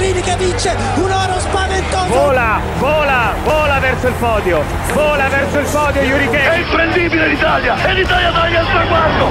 [0.00, 2.08] Pellegrini che vince un oro spaventoso.
[2.08, 4.62] Vola, vola, vola verso il podio.
[4.94, 9.26] Vola verso il podio Yuri È imprendibile l'Italia e l'Italia taglia il traguardo.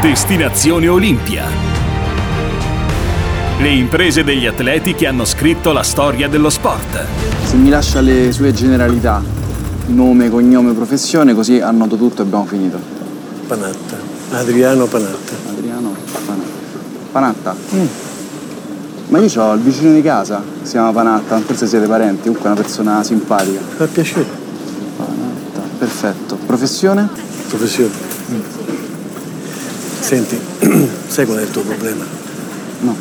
[0.00, 1.44] Destinazione Olimpia.
[3.58, 7.04] Le imprese degli atleti che hanno scritto la storia dello sport.
[7.44, 9.22] Se mi lascia le sue generalità,
[9.88, 12.78] nome, cognome, professione, così annoto tutto e abbiamo finito.
[13.46, 13.98] Panatta.
[14.30, 15.34] Adriano Panatta.
[15.50, 16.50] Adriano Panatta.
[17.12, 18.10] Panatta?
[19.12, 22.52] Ma io ho il vicino di casa, si chiama Panatta, forse siete parenti, comunque è
[22.52, 23.60] una persona simpatica.
[23.76, 24.24] Fa piacere.
[24.96, 26.38] Panatta, perfetto.
[26.46, 27.10] Professione?
[27.46, 27.90] Professione.
[30.00, 30.40] Senti,
[31.08, 32.02] sai qual è il tuo problema?
[32.80, 32.96] No.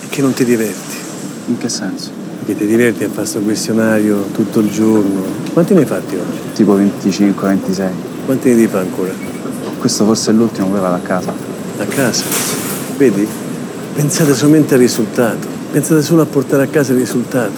[0.00, 0.96] È che non ti diverti.
[1.48, 2.08] In che senso?
[2.38, 5.24] Perché ti diverti a fare questo questionario tutto il giorno.
[5.52, 6.38] Quanti ne hai fatti oggi?
[6.54, 7.88] Tipo 25-26.
[8.24, 9.12] Quanti ne devi fare ancora?
[9.78, 11.34] Questo forse è l'ultimo, poi vado a casa.
[11.76, 12.24] A casa.
[12.96, 13.43] Vedi?
[13.94, 15.46] Pensate solamente al risultato.
[15.70, 17.52] Pensate solo a portare a casa il risultato.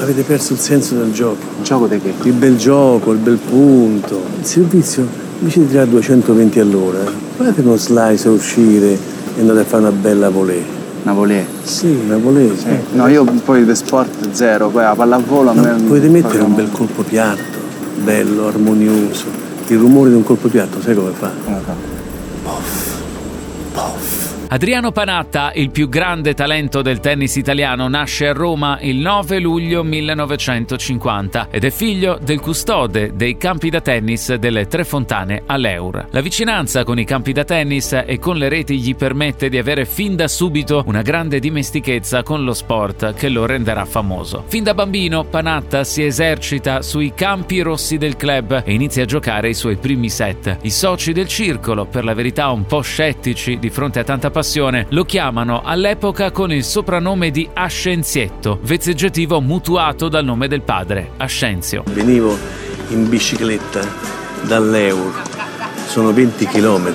[0.00, 1.44] Avete perso il senso del gioco.
[1.62, 2.12] Gioco di che?
[2.22, 4.22] Il bel gioco, il bel punto.
[4.38, 5.04] Il servizio,
[5.40, 6.98] invece di tirare 220 all'ora,
[7.36, 8.92] fate uno slice a uscire
[9.36, 10.62] e andate a fare una bella volée.
[11.02, 11.44] Una volée?
[11.64, 12.56] Sì, una volée.
[12.56, 12.68] Sì.
[12.92, 15.72] No, io poi di sport zero, poi la pallavolo a me...
[15.72, 17.58] No, potete mettere un bel colpo piatto,
[18.04, 19.24] bello, armonioso.
[19.66, 21.32] Il rumore di un colpo piatto, sai come fa?
[21.44, 22.81] Come fa?
[23.72, 24.32] Poff.
[24.52, 29.82] Adriano Panatta, il più grande talento del tennis italiano, nasce a Roma il 9 luglio
[29.82, 36.08] 1950 ed è figlio del custode dei campi da tennis delle Tre Fontane all'Eur.
[36.10, 39.86] La vicinanza con i campi da tennis e con le reti gli permette di avere
[39.86, 44.44] fin da subito una grande dimestichezza con lo sport che lo renderà famoso.
[44.48, 49.48] Fin da bambino Panatta si esercita sui campi rossi del club e inizia a giocare
[49.48, 50.58] i suoi primi set.
[50.60, 54.86] I soci del circolo, per la verità un po' scettici di fronte a tanta passione,
[54.88, 61.84] lo chiamano all'epoca con il soprannome di Ascenzietto, vezzeggiativo mutuato dal nome del padre, Ascenzio.
[61.92, 62.36] Venivo
[62.88, 63.86] in bicicletta
[64.48, 65.12] dall'Eur,
[65.86, 66.92] sono 20 km.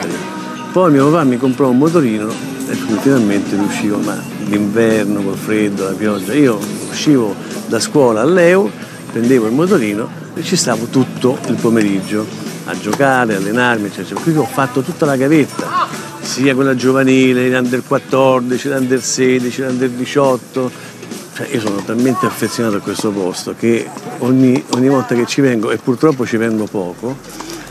[0.74, 2.28] Poi mio papà mi comprò un motorino
[2.68, 7.34] e finalmente riuscivo, ma l'inverno col freddo, la pioggia, io uscivo
[7.68, 8.70] da scuola all'Eur,
[9.10, 12.26] prendevo il motorino e ci stavo tutto il pomeriggio
[12.66, 14.20] a giocare, allenarmi, eccetera.
[14.20, 15.88] Qui ho fatto tutta la gavetta,
[16.28, 20.72] sia quella giovanile, l'under 14, l'under 16, l'under 18.
[21.34, 23.88] Cioè, io sono talmente affezionato a questo posto che
[24.20, 27.16] ogni, ogni volta che ci vengo, e purtroppo ci vengo poco,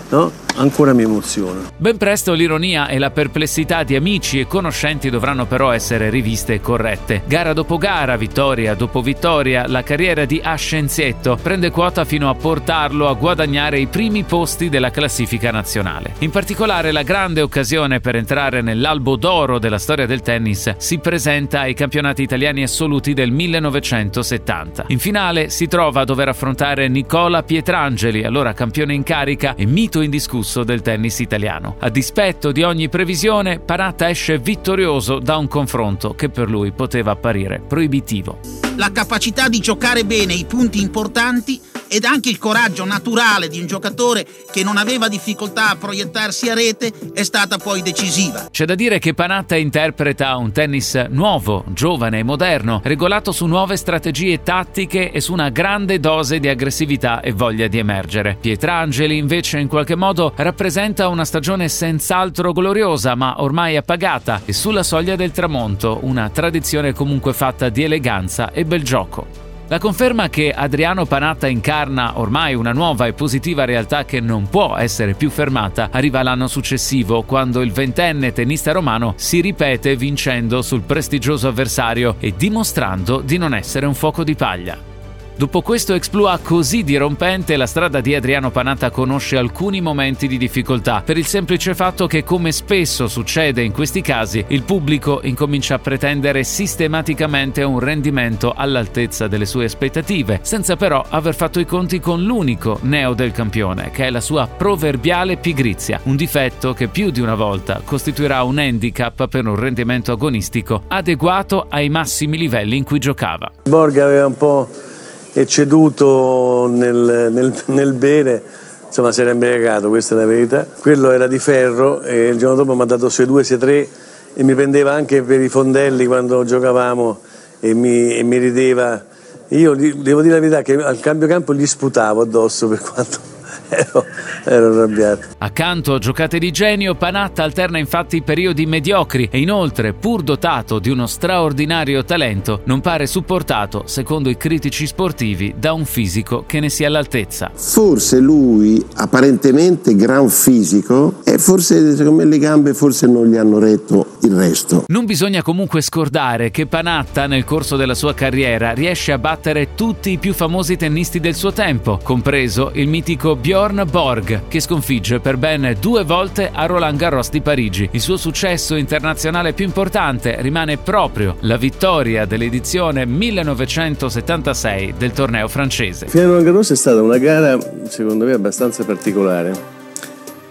[0.08, 0.45] no?
[0.56, 1.60] Ancora mi emoziona.
[1.76, 6.60] Ben presto l'ironia e la perplessità di amici e conoscenti dovranno però essere riviste e
[6.60, 7.22] corrette.
[7.26, 13.08] Gara dopo gara, vittoria dopo vittoria, la carriera di Ascenzietto prende quota fino a portarlo
[13.08, 16.14] a guadagnare i primi posti della classifica nazionale.
[16.20, 21.60] In particolare la grande occasione per entrare nell'albo d'oro della storia del tennis si presenta
[21.60, 24.86] ai campionati italiani assoluti del 1970.
[24.88, 30.00] In finale si trova a dover affrontare Nicola Pietrangeli, allora campione in carica e mito
[30.00, 31.76] indiscusso del tennis italiano.
[31.80, 37.12] A dispetto di ogni previsione, Panatta esce vittorioso da un confronto che per lui poteva
[37.12, 38.38] apparire proibitivo.
[38.76, 43.66] La capacità di giocare bene i punti importanti ed anche il coraggio naturale di un
[43.66, 48.48] giocatore che non aveva difficoltà a proiettarsi a rete è stata poi decisiva.
[48.50, 53.76] C'è da dire che Panatta interpreta un tennis nuovo, giovane e moderno, regolato su nuove
[53.76, 58.36] strategie tattiche e su una grande dose di aggressività e voglia di emergere.
[58.40, 64.82] Pietrangeli invece in qualche modo rappresenta una stagione senz'altro gloriosa ma ormai appagata e sulla
[64.82, 69.45] soglia del tramonto, una tradizione comunque fatta di eleganza e bel gioco.
[69.68, 74.76] La conferma che Adriano Panatta incarna ormai una nuova e positiva realtà che non può
[74.76, 80.82] essere più fermata arriva l'anno successivo, quando il ventenne tennista romano si ripete vincendo sul
[80.82, 84.95] prestigioso avversario e dimostrando di non essere un fuoco di paglia.
[85.38, 91.02] Dopo questo exploit così dirompente, la strada di Adriano Panatta conosce alcuni momenti di difficoltà,
[91.04, 95.78] per il semplice fatto che, come spesso succede in questi casi, il pubblico incomincia a
[95.78, 102.22] pretendere sistematicamente un rendimento all'altezza delle sue aspettative, senza però aver fatto i conti con
[102.22, 107.20] l'unico neo del campione, che è la sua proverbiale pigrizia, un difetto che più di
[107.20, 112.98] una volta costituirà un handicap per un rendimento agonistico adeguato ai massimi livelli in cui
[112.98, 113.52] giocava.
[113.64, 114.94] Borg aveva un po'
[115.40, 118.42] ecceduto nel, nel, nel bere,
[118.86, 120.66] insomma si era imbriagato, questa è la verità.
[120.80, 123.86] Quello era di ferro e il giorno dopo mi ha dato 6-2, 6-3
[124.34, 127.20] e mi prendeva anche per i fondelli quando giocavamo
[127.60, 129.04] e mi, e mi rideva.
[129.48, 133.35] Io devo dire la verità che al cambio campo gli sputavo addosso per quanto
[133.68, 134.04] ero,
[134.44, 135.26] ero arrabbiato.
[135.38, 140.90] Accanto a giocate di genio, Panatta alterna infatti periodi mediocri e inoltre, pur dotato di
[140.90, 146.68] uno straordinario talento, non pare supportato, secondo i critici sportivi, da un fisico che ne
[146.68, 147.50] sia all'altezza.
[147.54, 153.58] Forse lui, apparentemente gran fisico, e forse secondo me le gambe forse non gli hanno
[153.58, 154.84] retto il resto.
[154.88, 160.12] Non bisogna comunque scordare che Panatta nel corso della sua carriera riesce a battere tutti
[160.12, 165.36] i più famosi tennisti del suo tempo, compreso il mitico Bjorn Borg, che sconfigge per
[165.36, 167.86] ben due volte a Roland Garros di Parigi.
[167.92, 176.08] Il suo successo internazionale più importante rimane proprio la vittoria dell'edizione 1976 del torneo francese.
[176.08, 179.75] Fino a Roland Garros è stata una gara, secondo me, abbastanza particolare.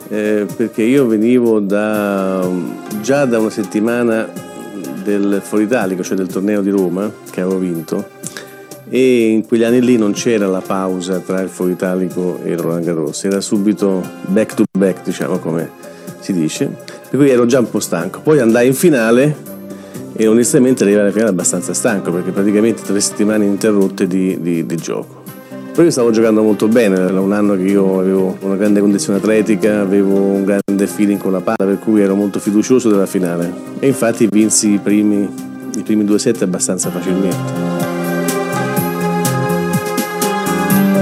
[0.08, 2.48] Eh, perché io venivo da,
[3.02, 4.30] già da una settimana
[5.04, 8.08] del Foro Italico, cioè del torneo di Roma, che avevo vinto,
[8.88, 12.60] e in quegli anni lì non c'era la pausa tra il Foro Italico e il
[12.60, 15.70] Roland Garros, era subito back to back, diciamo come
[16.20, 16.70] si dice,
[17.10, 18.20] per cui ero già un po' stanco.
[18.22, 19.36] Poi andai in finale
[20.14, 24.76] e onestamente arrivai alla finale abbastanza stanco perché praticamente tre settimane interrotte di, di, di
[24.76, 25.25] gioco.
[25.76, 29.20] Poi io stavo giocando molto bene, era un anno che io avevo una grande condizione
[29.20, 33.52] atletica, avevo un grande feeling con la palla, per cui ero molto fiducioso della finale.
[33.80, 35.30] E infatti vinsi i primi,
[35.76, 37.75] i primi due set abbastanza facilmente.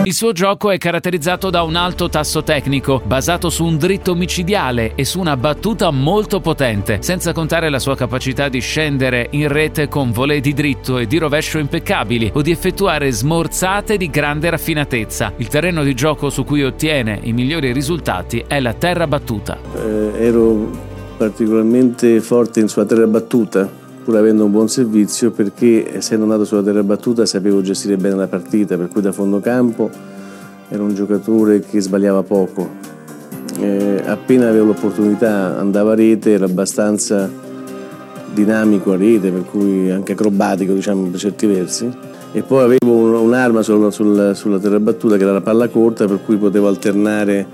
[0.06, 4.96] Il suo gioco è caratterizzato da un alto tasso tecnico, basato su un dritto micidiale
[4.96, 9.88] e su una battuta molto potente, senza contare la sua capacità di scendere in rete
[9.88, 15.34] con volée di dritto e di rovescio impeccabili o di effettuare smorzate di grande raffinatezza.
[15.38, 19.58] Il terreno di gioco su cui ottiene i migliori risultati è la terra battuta.
[19.74, 20.70] Eh, ero
[21.16, 26.62] particolarmente forte in sua terra battuta pur avendo un buon servizio perché essendo nato sulla
[26.62, 29.90] terra battuta sapevo gestire bene la partita, per cui da fondo campo
[30.70, 32.70] ero un giocatore che sbagliava poco.
[33.60, 37.30] Eh, appena avevo l'opportunità andava a rete, era abbastanza
[38.34, 41.90] dinamico a rete, per cui anche acrobatico diciamo per certi versi.
[42.32, 46.20] E poi avevo un'arma sulla, sulla, sulla terra battuta che era la palla corta, per
[46.26, 47.46] cui potevo alternare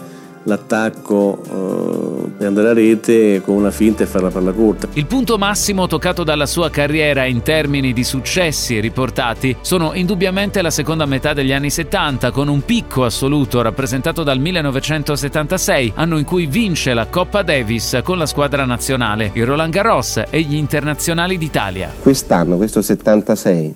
[0.43, 4.87] l'attacco eh, per andare a rete con una finta e fare la palla corta.
[4.93, 10.69] Il punto massimo toccato dalla sua carriera in termini di successi riportati sono indubbiamente la
[10.69, 16.45] seconda metà degli anni 70 con un picco assoluto rappresentato dal 1976, anno in cui
[16.45, 21.91] vince la Coppa Davis con la squadra nazionale, il Roland Garros e gli internazionali d'Italia.
[22.01, 23.73] Quest'anno, questo 76,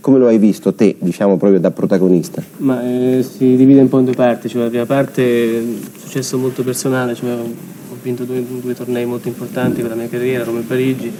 [0.00, 2.40] come lo hai visto te, diciamo proprio da protagonista?
[2.58, 5.76] Ma eh, si divide un po' in due parti, cioè la prima parte è un
[5.98, 7.36] successo molto personale, cioè
[8.06, 11.12] vinto due, due, tornei molto importanti per la mia carriera, Roma e Parigi,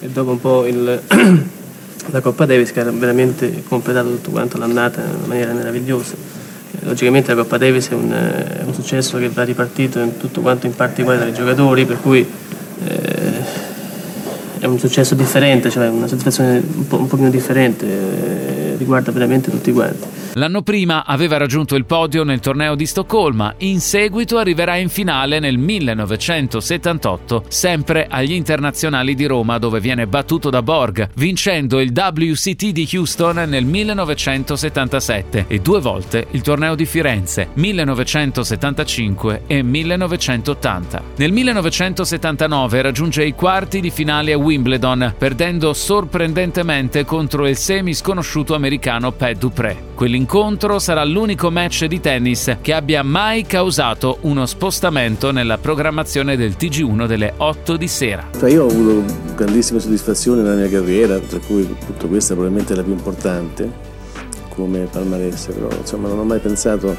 [0.00, 1.00] e dopo un po' il,
[2.06, 6.14] la Coppa Davis che ha veramente completato tutto quanto l'annata in maniera meravigliosa.
[6.82, 10.64] Logicamente la Coppa Davis è un, è un successo che va ripartito in tutto quanto
[10.64, 12.26] in parti uguali dai giocatori, per cui
[12.84, 13.58] eh,
[14.60, 19.50] è un successo differente, cioè una soddisfazione un, po', un pochino differente, eh, riguarda veramente
[19.50, 20.06] tutti quanti.
[20.34, 25.40] L'anno prima aveva raggiunto il podio nel torneo di Stoccolma, in seguito arriverà in finale
[25.40, 32.66] nel 1978, sempre agli internazionali di Roma dove viene battuto da Borg, vincendo il WCT
[32.66, 41.02] di Houston nel 1977 e due volte il torneo di Firenze, 1975 e 1980.
[41.16, 48.54] Nel 1979 raggiunge i quarti di finale a Wimbledon, perdendo sorprendentemente contro il semi sconosciuto
[48.54, 49.88] americano Pat Dupré.
[50.20, 56.56] Quell'incontro sarà l'unico match di tennis che abbia mai causato uno spostamento nella programmazione del
[56.58, 58.28] TG1 delle 8 di sera.
[58.38, 62.76] Cioè io ho avuto grandissime soddisfazioni nella mia carriera, tra cui appunto questa probabilmente è
[62.76, 63.72] la più importante
[64.50, 66.94] come palmarès, però insomma non ho mai pensato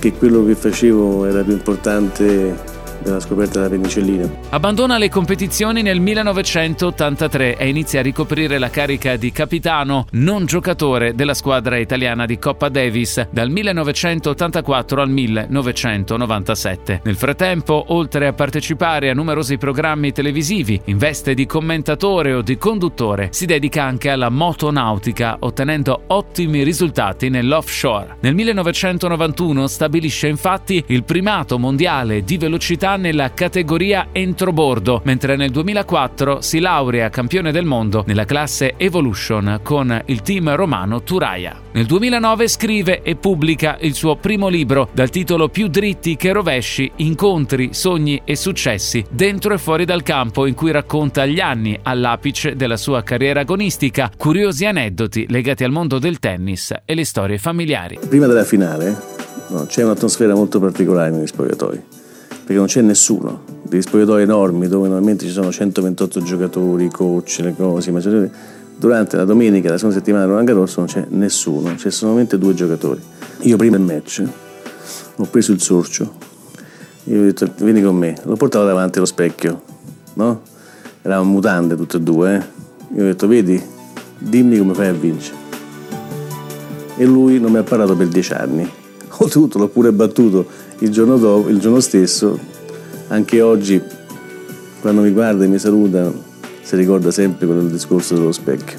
[0.00, 2.69] che quello che facevo era più importante
[3.02, 4.28] della scoperta della penicillina.
[4.50, 11.14] Abbandona le competizioni nel 1983 e inizia a ricoprire la carica di capitano, non giocatore
[11.14, 17.00] della squadra italiana di Coppa Davis dal 1984 al 1997.
[17.04, 22.58] Nel frattempo, oltre a partecipare a numerosi programmi televisivi, in veste di commentatore o di
[22.58, 28.16] conduttore, si dedica anche alla motonautica, ottenendo ottimi risultati nell'offshore.
[28.20, 36.40] Nel 1991 stabilisce infatti il primato mondiale di velocità nella categoria entrobordo, mentre nel 2004
[36.40, 41.60] si laurea campione del mondo nella classe Evolution con il team romano Turaia.
[41.72, 46.90] Nel 2009 scrive e pubblica il suo primo libro dal titolo Più dritti che rovesci,
[46.96, 52.56] incontri, sogni e successi dentro e fuori dal campo in cui racconta gli anni all'apice
[52.56, 57.98] della sua carriera agonistica, curiosi aneddoti legati al mondo del tennis e le storie familiari.
[58.08, 59.18] Prima della finale
[59.50, 61.82] no, c'è un'atmosfera molto particolare negli spogliatoi,
[62.50, 63.42] perché non c'è nessuno.
[63.62, 68.00] Degli spogliatoi enormi dove normalmente ci sono 128 giocatori, coach, le cose, ma
[68.76, 72.52] durante la domenica, la seconda settimana di Roland Garros non c'è nessuno, c'è solamente due
[72.54, 73.00] giocatori.
[73.42, 74.24] Io prima del match
[75.14, 76.12] ho preso il sorcio,
[77.04, 79.62] io ho detto vieni con me, l'ho portato davanti allo specchio,
[80.14, 80.40] no?
[81.02, 82.96] Eravamo mutande tutte e due, eh?
[82.96, 83.62] Io ho detto vedi,
[84.18, 85.36] dimmi come fai a vincere.
[86.96, 88.79] E lui non mi ha parlato per dieci anni.
[89.22, 90.46] Oltretutto l'ho pure battuto
[90.78, 92.38] il giorno, dopo, il giorno stesso,
[93.08, 93.80] anche oggi
[94.80, 96.10] quando mi guarda e mi saluta
[96.62, 98.78] si ricorda sempre quello del discorso dello specchio.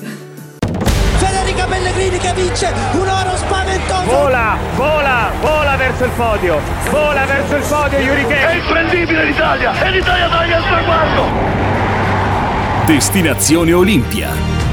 [1.17, 4.03] Federica Pellegrini che vince un oro spaventoso.
[4.05, 6.59] Vola, vola, vola verso il podio.
[6.89, 11.23] Vola verso il podio Yuri È imprendibile l'Italia e l'Italia taglia il traguardo.
[12.87, 14.70] Destinazione Olimpia.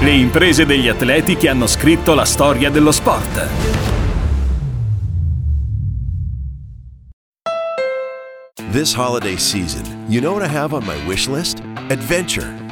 [0.00, 3.48] Le imprese degli atleti che hanno scritto la storia dello sport.
[8.70, 11.64] This holiday season, you know what I have on my wish list?
[11.90, 12.67] Adventure.